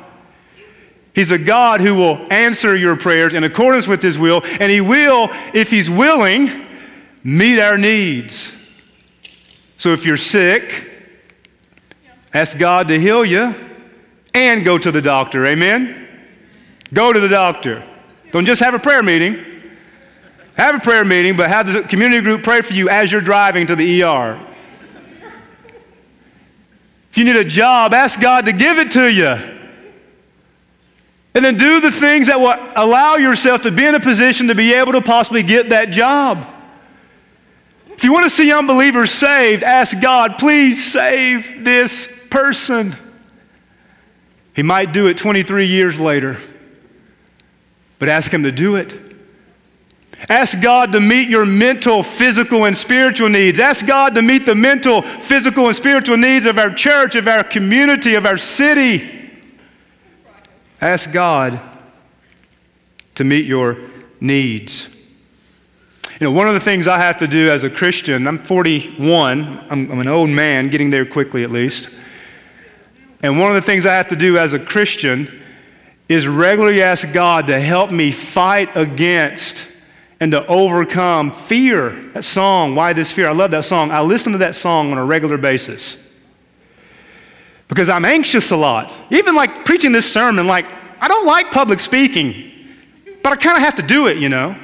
[1.14, 4.82] He's a God who will answer your prayers in accordance with His will, and He
[4.82, 6.66] will, if He's willing,
[7.24, 8.52] meet our needs.
[9.78, 10.89] So if you're sick,
[12.34, 13.56] Ask God to heal you
[14.34, 15.46] and go to the doctor.
[15.46, 16.08] Amen?
[16.94, 17.84] Go to the doctor.
[18.32, 19.46] Don't just have a prayer meeting.
[20.56, 23.66] Have a prayer meeting, but have the community group pray for you as you're driving
[23.68, 24.40] to the ER.
[27.10, 29.56] If you need a job, ask God to give it to you.
[31.34, 34.56] And then do the things that will allow yourself to be in a position to
[34.56, 36.46] be able to possibly get that job.
[37.92, 42.96] If you want to see unbelievers saved, ask God, please save this person.
[44.56, 46.38] He might do it 23 years later,
[47.98, 49.10] but ask Him to do it.
[50.28, 53.60] Ask God to meet your mental, physical, and spiritual needs.
[53.60, 57.44] Ask God to meet the mental, physical, and spiritual needs of our church, of our
[57.44, 59.32] community, of our city.
[60.82, 61.60] Ask God
[63.16, 63.78] to meet your
[64.20, 64.96] needs.
[66.20, 69.68] You know, one of the things I have to do as a Christian, I'm 41,
[69.70, 71.90] I'm, I'm an old man, getting there quickly at least.
[73.22, 75.42] And one of the things I have to do as a Christian
[76.08, 79.66] is regularly ask God to help me fight against
[80.20, 81.90] and to overcome fear.
[82.14, 83.30] That song, Why This Fear?
[83.30, 83.92] I love that song.
[83.92, 86.10] I listen to that song on a regular basis
[87.68, 88.94] because I'm anxious a lot.
[89.12, 90.66] Even like preaching this sermon, like,
[91.00, 92.52] I don't like public speaking,
[93.24, 94.58] but I kind of have to do it, you know.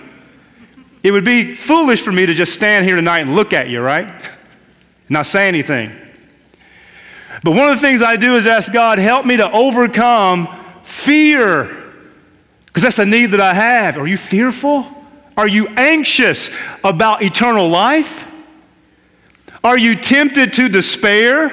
[1.03, 3.79] It would be foolish for me to just stand here tonight and look at you,
[3.79, 4.11] right?
[5.09, 5.95] Not say anything.
[7.43, 10.47] But one of the things I do is ask God, help me to overcome
[10.83, 11.83] fear.
[12.65, 13.97] Because that's the need that I have.
[13.97, 14.85] Are you fearful?
[15.37, 16.49] Are you anxious
[16.83, 18.31] about eternal life?
[19.63, 21.49] Are you tempted to despair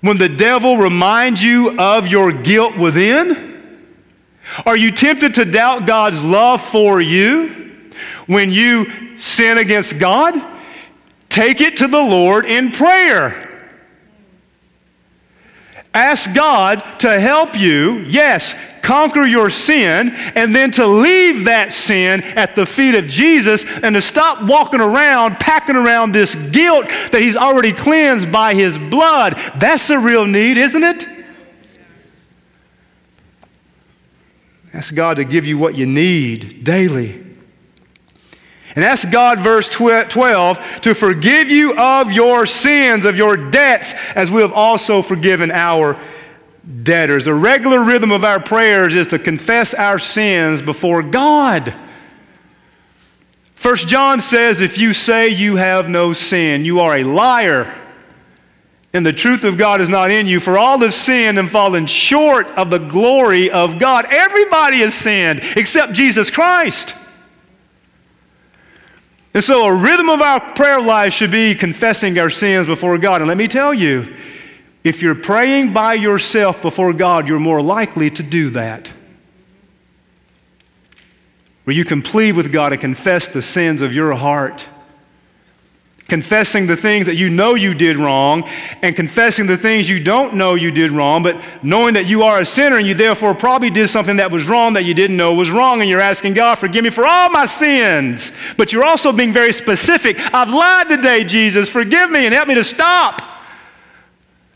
[0.00, 3.54] when the devil reminds you of your guilt within?
[4.64, 7.82] Are you tempted to doubt God's love for you
[8.26, 10.34] when you sin against God?
[11.28, 13.45] Take it to the Lord in prayer.
[15.96, 22.22] Ask God to help you, yes, conquer your sin, and then to leave that sin
[22.22, 27.22] at the feet of Jesus and to stop walking around, packing around this guilt that
[27.22, 29.40] He's already cleansed by His blood.
[29.56, 31.08] That's the real need, isn't it?
[34.74, 37.25] Ask God to give you what you need daily.
[38.76, 40.10] And ask God, verse 12,
[40.82, 45.98] to forgive you of your sins, of your debts, as we have also forgiven our
[46.82, 47.24] debtors.
[47.24, 51.74] The regular rhythm of our prayers is to confess our sins before God.
[53.54, 57.74] First John says, if you say you have no sin, you are a liar.
[58.92, 60.38] And the truth of God is not in you.
[60.38, 64.06] For all have sinned and fallen short of the glory of God.
[64.10, 66.94] Everybody has sinned except Jesus Christ.
[69.36, 73.20] And so, a rhythm of our prayer life should be confessing our sins before God.
[73.20, 74.16] And let me tell you,
[74.82, 78.90] If you're praying by yourself before God, you're more likely to do that.
[81.64, 84.64] Where you can plead with God and confess the sins of your heart
[86.08, 88.48] confessing the things that you know you did wrong
[88.82, 92.40] and confessing the things you don't know you did wrong, but knowing that you are
[92.40, 95.34] a sinner and you therefore probably did something that was wrong that you didn't know
[95.34, 98.30] was wrong, and you're asking God, forgive me for all my sins.
[98.56, 100.16] But you're also being very specific.
[100.32, 103.22] I've lied today, Jesus, forgive me and help me to stop.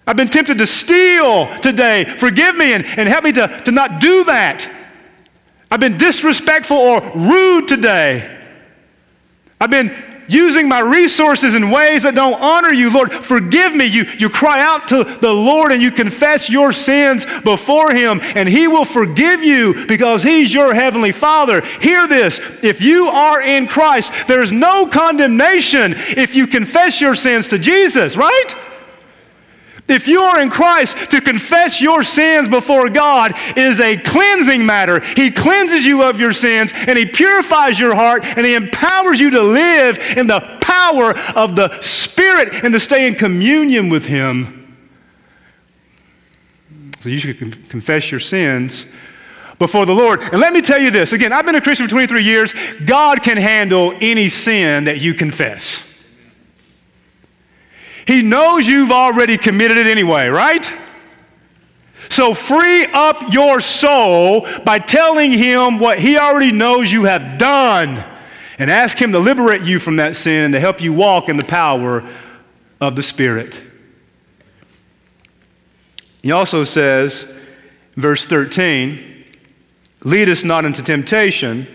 [0.06, 2.04] I've been tempted to steal today.
[2.04, 4.68] Forgive me and, and help me to, to not do that.
[5.70, 8.38] I've been disrespectful or rude today.
[9.60, 9.94] I've been
[10.33, 12.90] using my resources in ways that don't honor you.
[12.90, 13.87] Lord, forgive me.
[13.87, 18.49] You, you cry out to the Lord and you confess your sins before Him, and
[18.49, 21.61] He will forgive you because He's your Heavenly Father.
[21.61, 27.49] Hear this if you are in Christ, there's no condemnation if you confess your sins
[27.49, 28.55] to Jesus, right?
[29.90, 35.00] If you are in Christ, to confess your sins before God is a cleansing matter.
[35.00, 39.31] He cleanses you of your sins and He purifies your heart and He empowers you
[39.31, 44.76] to live in the power of the Spirit and to stay in communion with Him.
[47.00, 48.87] So you should confess your sins
[49.59, 50.20] before the Lord.
[50.20, 52.55] And let me tell you this again, I've been a Christian for 23 years.
[52.85, 55.89] God can handle any sin that you confess.
[58.06, 60.66] He knows you've already committed it anyway, right?
[62.10, 68.04] So free up your soul by telling him what he already knows you have done
[68.58, 71.36] and ask him to liberate you from that sin and to help you walk in
[71.36, 72.06] the power
[72.80, 73.60] of the Spirit.
[76.22, 77.26] He also says,
[77.94, 79.24] verse 13,
[80.04, 81.66] lead us not into temptation,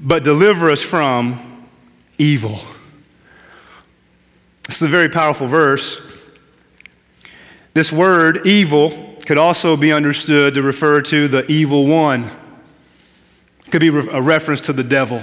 [0.00, 1.68] but deliver us from
[2.18, 2.60] evil.
[4.66, 6.00] This is a very powerful verse.
[7.74, 12.30] This word, evil, could also be understood to refer to the evil one.
[13.66, 15.22] It could be a reference to the devil.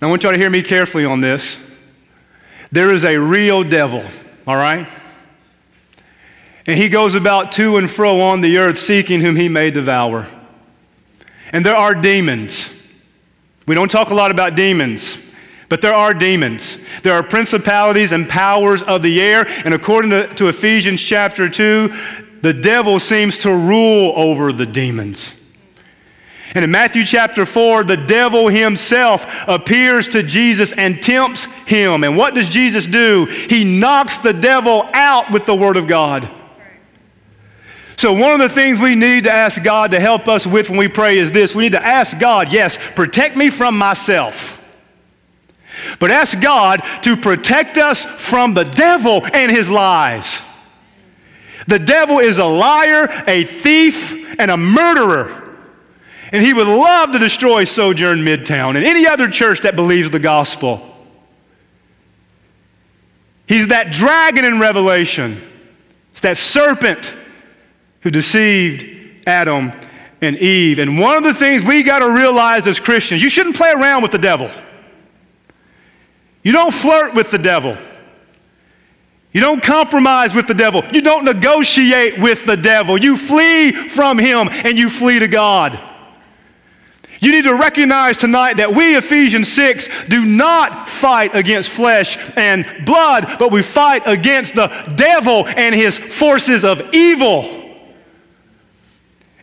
[0.00, 1.56] Now, I want y'all to hear me carefully on this.
[2.72, 4.04] There is a real devil,
[4.46, 4.88] all right?
[6.66, 10.26] And he goes about to and fro on the earth seeking whom he may devour.
[11.52, 12.68] And there are demons.
[13.66, 15.18] We don't talk a lot about demons.
[15.70, 16.78] But there are demons.
[17.04, 19.46] There are principalities and powers of the air.
[19.64, 21.94] And according to, to, Ephesians chapter 2,
[22.42, 25.36] the devil seems to rule over the demons.
[26.54, 32.02] And in Matthew chapter 4, the devil himself appears to Jesus and tempts him.
[32.02, 33.26] And what does Jesus do?
[33.26, 36.28] He knocks the devil out with the word of God.
[37.96, 40.78] So, one of the things we need to ask God to help us with when
[40.78, 44.59] we pray is this we need to ask God, yes, protect me from myself.
[45.98, 50.38] But ask God to protect us from the devil and his lies.
[51.66, 55.36] The devil is a liar, a thief, and a murderer.
[56.32, 60.18] And he would love to destroy Sojourn Midtown and any other church that believes the
[60.18, 60.86] gospel.
[63.46, 65.40] He's that dragon in Revelation.
[66.12, 67.14] It's that serpent
[68.02, 69.72] who deceived Adam
[70.20, 70.78] and Eve.
[70.78, 74.02] And one of the things we got to realize as Christians, you shouldn't play around
[74.02, 74.50] with the devil.
[76.42, 77.76] You don't flirt with the devil.
[79.32, 80.82] You don't compromise with the devil.
[80.92, 82.98] You don't negotiate with the devil.
[82.98, 85.78] You flee from him and you flee to God.
[87.20, 92.66] You need to recognize tonight that we, Ephesians 6, do not fight against flesh and
[92.86, 97.59] blood, but we fight against the devil and his forces of evil.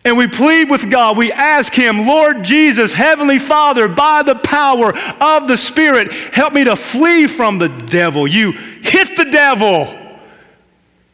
[0.08, 1.18] And we plead with God.
[1.18, 6.64] We ask Him, Lord Jesus, Heavenly Father, by the power of the Spirit, help me
[6.64, 8.26] to flee from the devil.
[8.26, 9.94] You hit the devil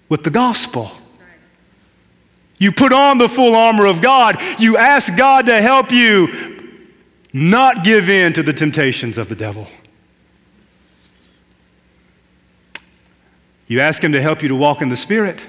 [0.09, 0.91] with the gospel.
[2.59, 4.39] You put on the full armor of God.
[4.59, 6.83] You ask God to help you
[7.33, 9.69] not give in to the temptations of the devil.
[13.65, 15.43] You ask Him to help you to walk in the Spirit.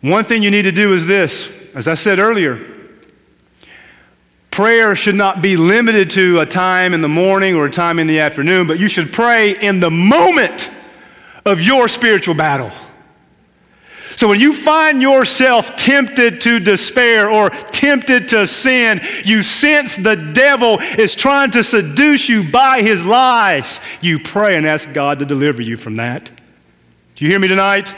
[0.00, 2.58] One thing you need to do is this, as I said earlier,
[4.50, 8.06] prayer should not be limited to a time in the morning or a time in
[8.06, 10.70] the afternoon, but you should pray in the moment
[11.44, 12.70] of your spiritual battle.
[14.16, 20.14] So when you find yourself tempted to despair or tempted to sin, you sense the
[20.14, 23.80] devil is trying to seduce you by his lies.
[24.02, 26.30] You pray and ask God to deliver you from that.
[27.16, 27.94] Do you hear me tonight?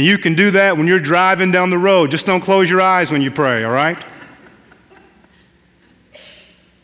[0.00, 2.10] And you can do that when you're driving down the road.
[2.10, 3.98] Just don't close your eyes when you pray, all right?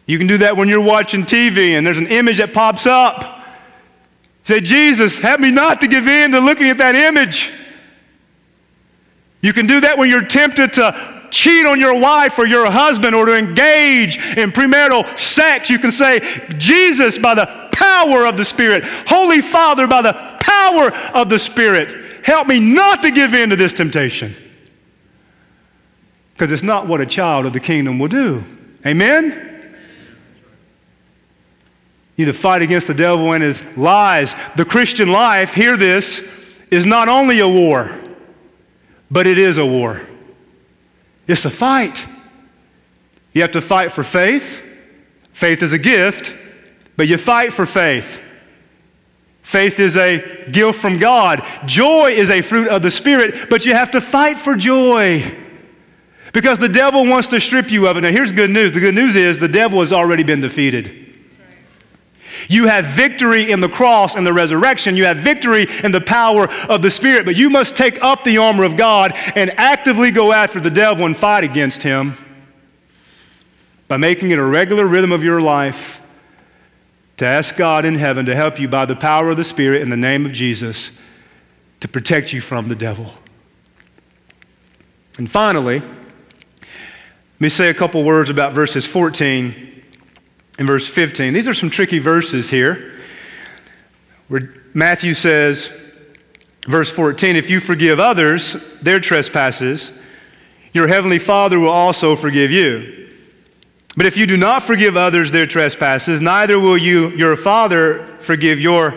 [0.05, 3.43] You can do that when you're watching TV and there's an image that pops up.
[4.45, 7.51] Say, Jesus, help me not to give in to looking at that image.
[9.41, 13.15] You can do that when you're tempted to cheat on your wife or your husband
[13.15, 15.71] or to engage in premarital sex.
[15.71, 16.21] You can say,
[16.59, 22.25] Jesus, by the power of the Spirit, Holy Father, by the power of the Spirit,
[22.25, 24.35] help me not to give in to this temptation.
[26.33, 28.43] Because it's not what a child of the kingdom will do.
[28.85, 29.43] Amen?
[32.17, 34.35] You need to fight against the devil and his lies.
[34.57, 36.27] The Christian life, hear this,
[36.71, 37.95] is not only a war,
[39.11, 40.01] but it is a war.
[41.27, 42.07] It's a fight.
[43.35, 44.63] You have to fight for faith.
[45.33, 46.35] Faith is a gift,
[46.97, 48.21] but you fight for faith.
[49.43, 51.47] Faith is a gift from God.
[51.67, 55.37] Joy is a fruit of the Spirit, but you have to fight for joy.
[56.33, 58.01] Because the devil wants to strip you of it.
[58.01, 61.05] Now, here's good news the good news is the devil has already been defeated.
[62.49, 64.97] You have victory in the cross and the resurrection.
[64.97, 67.25] You have victory in the power of the Spirit.
[67.25, 71.07] But you must take up the armor of God and actively go after the devil
[71.07, 72.17] and fight against him
[73.89, 76.03] by making it a regular rhythm of your life
[77.17, 79.91] to ask God in heaven to help you by the power of the Spirit in
[79.91, 80.91] the name of Jesus
[81.81, 83.15] to protect you from the devil.
[85.19, 89.83] And finally, let me say a couple words about verses 14
[90.59, 91.33] and verse 15.
[91.33, 92.95] These are some tricky verses here
[94.29, 95.71] where Matthew says,
[96.67, 99.99] verse 14, if you forgive others their trespasses,
[100.73, 102.96] your heavenly Father will also forgive you.
[103.97, 108.61] But if you do not forgive others their trespasses, neither will you, your Father forgive
[108.61, 108.95] your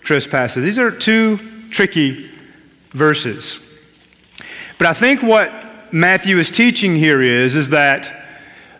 [0.00, 0.62] trespasses.
[0.62, 1.38] These are two
[1.70, 2.30] tricky
[2.90, 3.64] verses.
[4.78, 8.14] But I think what Matthew is teaching here is, is that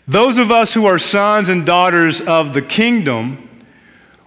[0.06, 3.48] those of us who are sons and daughters of the kingdom,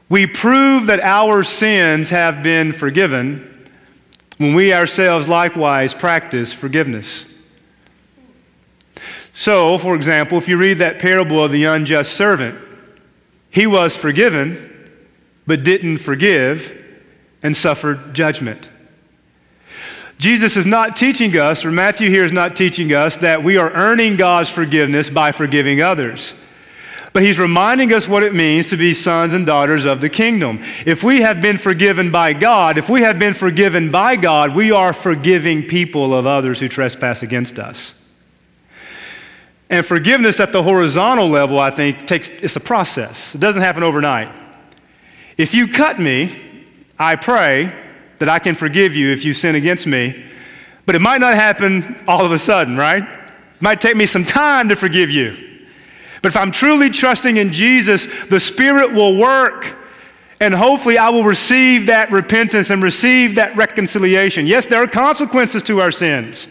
[0.09, 3.47] we prove that our sins have been forgiven
[4.37, 7.25] when we ourselves likewise practice forgiveness.
[9.33, 12.59] So, for example, if you read that parable of the unjust servant,
[13.49, 14.89] he was forgiven,
[15.47, 16.77] but didn't forgive
[17.43, 18.69] and suffered judgment.
[20.17, 23.71] Jesus is not teaching us, or Matthew here is not teaching us, that we are
[23.71, 26.33] earning God's forgiveness by forgiving others.
[27.13, 30.63] But he's reminding us what it means to be sons and daughters of the kingdom.
[30.85, 34.71] If we have been forgiven by God, if we have been forgiven by God, we
[34.71, 37.95] are forgiving people of others who trespass against us.
[39.71, 43.33] And forgiveness at the horizontal level, I think, takes it's a process.
[43.33, 44.27] It doesn't happen overnight.
[45.37, 46.35] If you cut me,
[46.99, 47.73] I pray
[48.19, 50.25] that I can forgive you if you sin against me.
[50.85, 53.01] But it might not happen all of a sudden, right?
[53.01, 55.37] It might take me some time to forgive you.
[56.21, 59.77] But if I'm truly trusting in Jesus, the Spirit will work.
[60.41, 64.47] And hopefully, I will receive that repentance and receive that reconciliation.
[64.47, 66.47] Yes, there are consequences to our sins.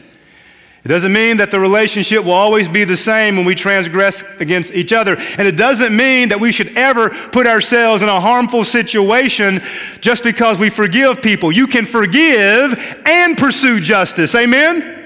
[0.82, 4.72] It doesn't mean that the relationship will always be the same when we transgress against
[4.72, 5.16] each other.
[5.18, 9.62] And it doesn't mean that we should ever put ourselves in a harmful situation
[10.00, 11.52] just because we forgive people.
[11.52, 14.34] You can forgive and pursue justice.
[14.34, 14.96] Amen?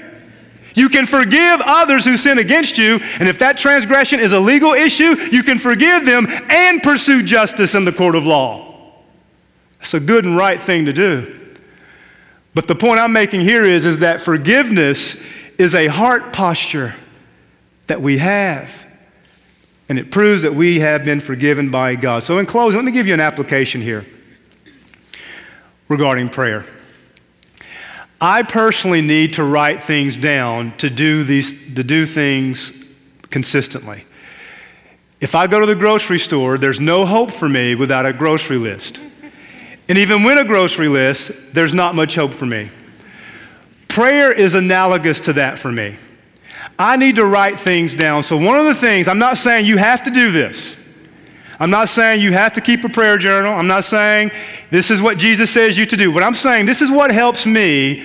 [0.75, 4.72] You can forgive others who sin against you, and if that transgression is a legal
[4.72, 8.93] issue, you can forgive them and pursue justice in the court of law.
[9.79, 11.41] That's a good and right thing to do.
[12.55, 15.16] But the point I'm making here is, is that forgiveness
[15.59, 16.95] is a heart posture
[17.87, 18.85] that we have.
[19.89, 22.23] And it proves that we have been forgiven by God.
[22.23, 24.05] So, in closing, let me give you an application here
[25.89, 26.65] regarding prayer.
[28.21, 32.73] I personally need to write things down to do, these, to do things
[33.31, 34.07] consistently.
[35.21, 38.57] If I go to the grocery store, there's no hope for me without a grocery
[38.57, 39.01] list.
[39.89, 42.71] And even when a grocery list, there's not much hope for me.
[43.95, 45.95] Prayer is analogous to that for me.
[46.77, 48.25] I need to write things down.
[48.25, 50.75] So, one of the things, I'm not saying you have to do this.
[51.61, 53.55] I'm not saying you have to keep a prayer journal.
[53.55, 54.33] I'm not saying
[54.73, 56.13] this is what Jesus says you to do.
[56.13, 58.05] But I'm saying this is what helps me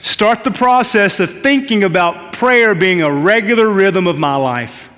[0.00, 4.90] start the process of thinking about prayer being a regular rhythm of my life.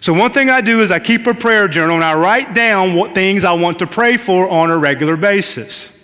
[0.00, 2.96] So, one thing I do is I keep a prayer journal and I write down
[2.96, 5.96] what things I want to pray for on a regular basis.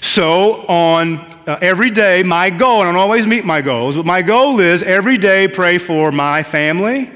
[0.00, 4.22] So, on uh, every day, my goal, I don't always meet my goals, but my
[4.22, 7.10] goal is every day pray for my family,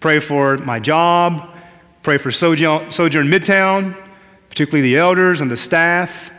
[0.00, 1.48] pray for my job,
[2.02, 3.96] pray for Sojourn, Sojourn Midtown,
[4.48, 6.32] particularly the elders and the staff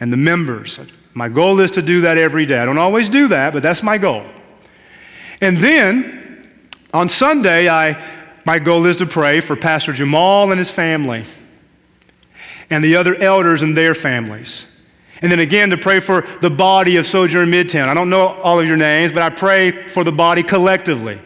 [0.00, 0.80] and the members.
[1.14, 2.58] My goal is to do that every day.
[2.58, 4.24] I don't always do that, but that's my goal.
[5.40, 6.48] And then
[6.92, 11.24] on Sunday, I my goal is to pray for Pastor Jamal and his family
[12.70, 14.66] and the other elders and their families.
[15.22, 17.88] And then again, to pray for the body of Sojourn Midtown.
[17.88, 21.18] I don't know all of your names, but I pray for the body collectively.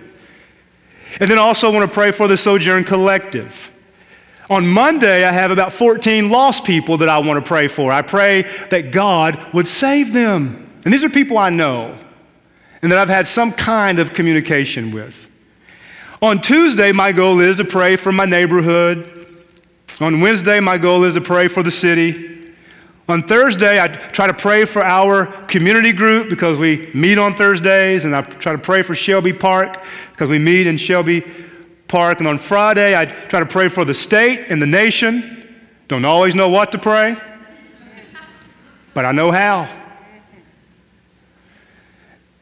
[1.20, 3.72] And then also I want to pray for the Sojourn Collective.
[4.50, 7.92] On Monday, I have about 14 lost people that I want to pray for.
[7.92, 10.70] I pray that God would save them.
[10.84, 11.98] And these are people I know
[12.82, 15.30] and that I've had some kind of communication with.
[16.20, 19.26] On Tuesday, my goal is to pray for my neighborhood.
[20.00, 22.33] On Wednesday, my goal is to pray for the city.
[23.06, 28.06] On Thursday, I try to pray for our community group because we meet on Thursdays,
[28.06, 29.78] and I try to pray for Shelby Park
[30.12, 31.22] because we meet in Shelby
[31.86, 32.20] Park.
[32.20, 35.54] And on Friday, I try to pray for the state and the nation.
[35.86, 37.14] Don't always know what to pray,
[38.94, 39.64] but I know how.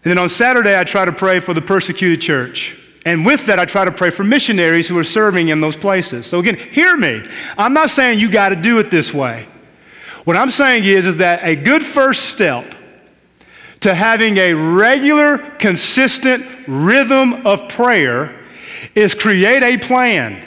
[0.04, 2.78] And then on Saturday, I try to pray for the persecuted church.
[3.04, 6.24] And with that, I try to pray for missionaries who are serving in those places.
[6.24, 7.24] So again, hear me.
[7.58, 9.48] I'm not saying you got to do it this way.
[10.24, 12.74] What I'm saying is, is that a good first step
[13.80, 18.40] to having a regular, consistent rhythm of prayer
[18.94, 20.40] is create a plan.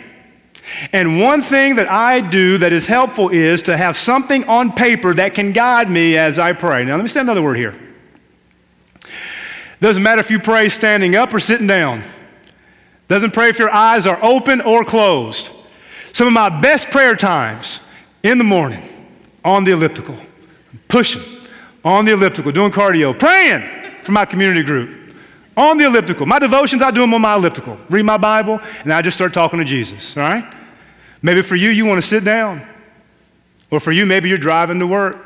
[0.94, 5.14] And one thing that I do that is helpful is to have something on paper
[5.14, 6.86] that can guide me as I pray.
[6.86, 7.76] Now, let me say another word here.
[9.82, 12.04] Doesn't matter if you pray standing up or sitting down.
[13.10, 15.52] Doesn't pray if your eyes are open or closed.
[16.14, 17.82] Some of my best prayer times
[18.24, 18.95] in the morning
[19.46, 20.18] on the elliptical,
[20.90, 21.22] pushing
[21.86, 23.62] on the elliptical, doing cardio, praying
[24.04, 25.14] for my community group
[25.56, 26.26] on the elliptical.
[26.26, 27.78] My devotions, I do them on my elliptical.
[27.90, 30.54] Read my Bible, and I just start talking to Jesus, all right?
[31.22, 32.68] Maybe for you, you want to sit down.
[33.72, 35.18] Or for you, maybe you're driving to work.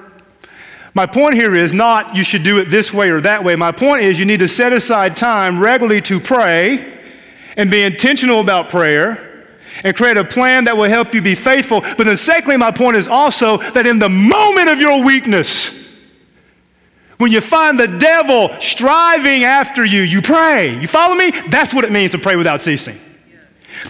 [0.94, 3.56] My point here is not you should do it this way or that way.
[3.56, 7.00] My point is you need to set aside time regularly to pray
[7.56, 9.29] and be intentional about prayer
[9.84, 11.82] and create a plan that will help you be faithful.
[11.82, 15.78] But then, secondly, my point is also that in the moment of your weakness,
[17.18, 20.80] when you find the devil striving after you, you pray.
[20.80, 21.32] You follow me?
[21.50, 22.98] That's what it means to pray without ceasing.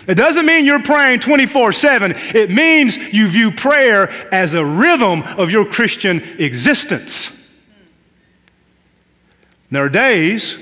[0.07, 2.13] It doesn't mean you're praying 24 7.
[2.33, 7.35] It means you view prayer as a rhythm of your Christian existence.
[9.69, 10.57] There are days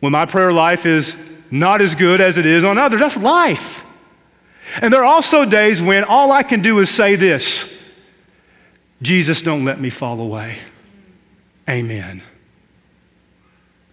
[0.00, 1.14] when my prayer life is
[1.50, 3.00] not as good as it is on others.
[3.00, 3.83] That's life.
[4.80, 7.70] And there are also days when all I can do is say this
[9.02, 10.58] Jesus, don't let me fall away.
[11.68, 12.22] Amen.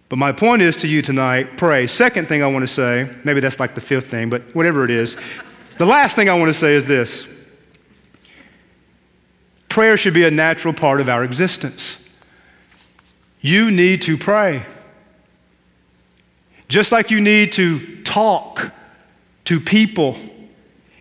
[0.08, 1.86] But my point is to you tonight pray.
[1.86, 4.90] Second thing I want to say, maybe that's like the fifth thing, but whatever it
[4.90, 5.16] is,
[5.78, 7.28] the last thing I want to say is this
[9.68, 11.98] prayer should be a natural part of our existence.
[13.40, 14.64] You need to pray.
[16.68, 18.70] Just like you need to talk
[19.46, 20.16] to people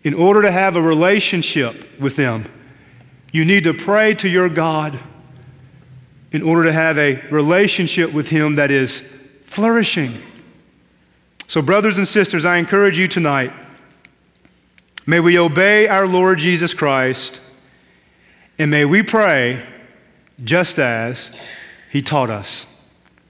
[0.03, 2.45] in order to have a relationship with them,
[3.31, 4.99] you need to pray to your God
[6.31, 9.01] in order to have a relationship with Him that is
[9.43, 10.13] flourishing.
[11.47, 13.51] So, brothers and sisters, I encourage you tonight
[15.05, 17.41] may we obey our Lord Jesus Christ
[18.57, 19.65] and may we pray
[20.43, 21.31] just as
[21.91, 22.65] He taught us.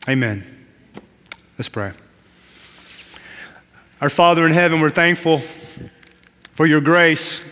[0.07, 0.45] Amen.
[1.57, 1.93] Let's pray.
[3.99, 5.41] Our Father in heaven, we're thankful
[6.53, 7.43] for your grace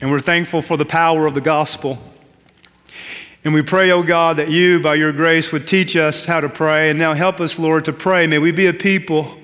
[0.00, 1.98] and we're thankful for the power of the gospel.
[3.44, 6.48] And we pray, oh God, that you, by your grace, would teach us how to
[6.48, 6.88] pray.
[6.88, 8.26] And now help us, Lord, to pray.
[8.26, 9.36] May we be a people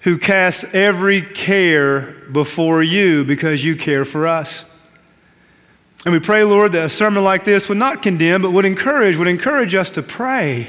[0.00, 4.64] who cast every care before you because you care for us.
[6.04, 9.16] And we pray, Lord, that a sermon like this would not condemn, but would encourage,
[9.16, 10.68] would encourage us to pray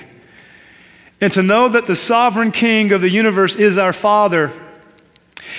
[1.21, 4.51] and to know that the sovereign King of the universe is our Father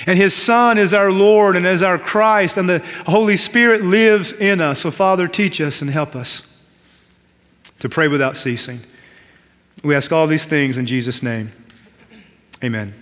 [0.06, 4.32] and his Son is our Lord and is our Christ, and the Holy Spirit lives
[4.32, 4.80] in us.
[4.80, 6.42] So, Father, teach us and help us
[7.78, 8.80] to pray without ceasing.
[9.82, 11.52] We ask all these things in Jesus' name.
[12.62, 12.94] Amen.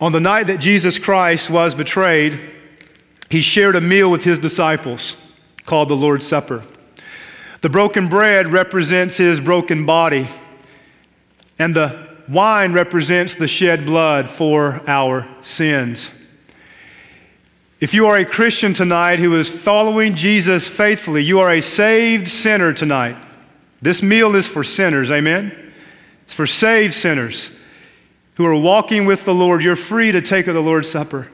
[0.00, 2.38] On the night that Jesus Christ was betrayed,
[3.30, 5.16] he shared a meal with his disciples
[5.66, 6.64] called the Lord's Supper.
[7.60, 10.28] The broken bread represents his broken body,
[11.58, 16.10] and the Wine represents the shed blood for our sins.
[17.80, 22.28] If you are a Christian tonight who is following Jesus faithfully, you are a saved
[22.28, 23.16] sinner tonight.
[23.80, 25.72] This meal is for sinners, amen?
[26.24, 27.50] It's for saved sinners
[28.34, 29.62] who are walking with the Lord.
[29.62, 31.28] You're free to take of the Lord's Supper.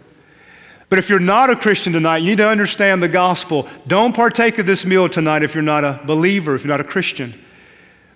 [0.91, 3.69] But if you're not a Christian tonight, you need to understand the gospel.
[3.87, 6.85] Don't partake of this meal tonight if you're not a believer, if you're not a
[6.85, 7.35] Christian.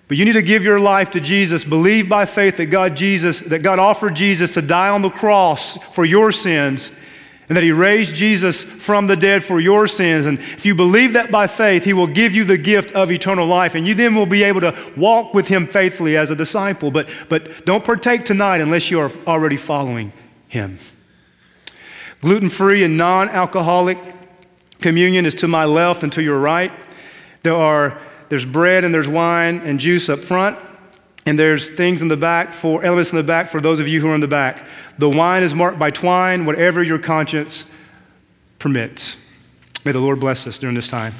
[0.09, 1.63] But you need to give your life to Jesus.
[1.63, 5.77] Believe by faith that God Jesus that God offered Jesus to die on the cross
[5.93, 6.91] for your sins
[7.49, 10.27] and that he raised Jesus from the dead for your sins.
[10.27, 13.47] And if you believe that by faith, he will give you the gift of eternal
[13.47, 13.73] life.
[13.73, 16.91] And you then will be able to walk with him faithfully as a disciple.
[16.91, 20.13] But, but don't partake tonight unless you are already following
[20.47, 20.77] him.
[22.21, 23.97] Gluten free and non alcoholic
[24.79, 26.71] communion is to my left and to your right.
[27.41, 27.97] There are,
[28.29, 30.57] there's bread and there's wine and juice up front.
[31.25, 34.01] And there's things in the back for elements in the back for those of you
[34.01, 34.65] who are in the back.
[34.97, 37.65] The wine is marked by twine, whatever your conscience
[38.57, 39.17] permits.
[39.85, 41.13] May the Lord bless us during this time.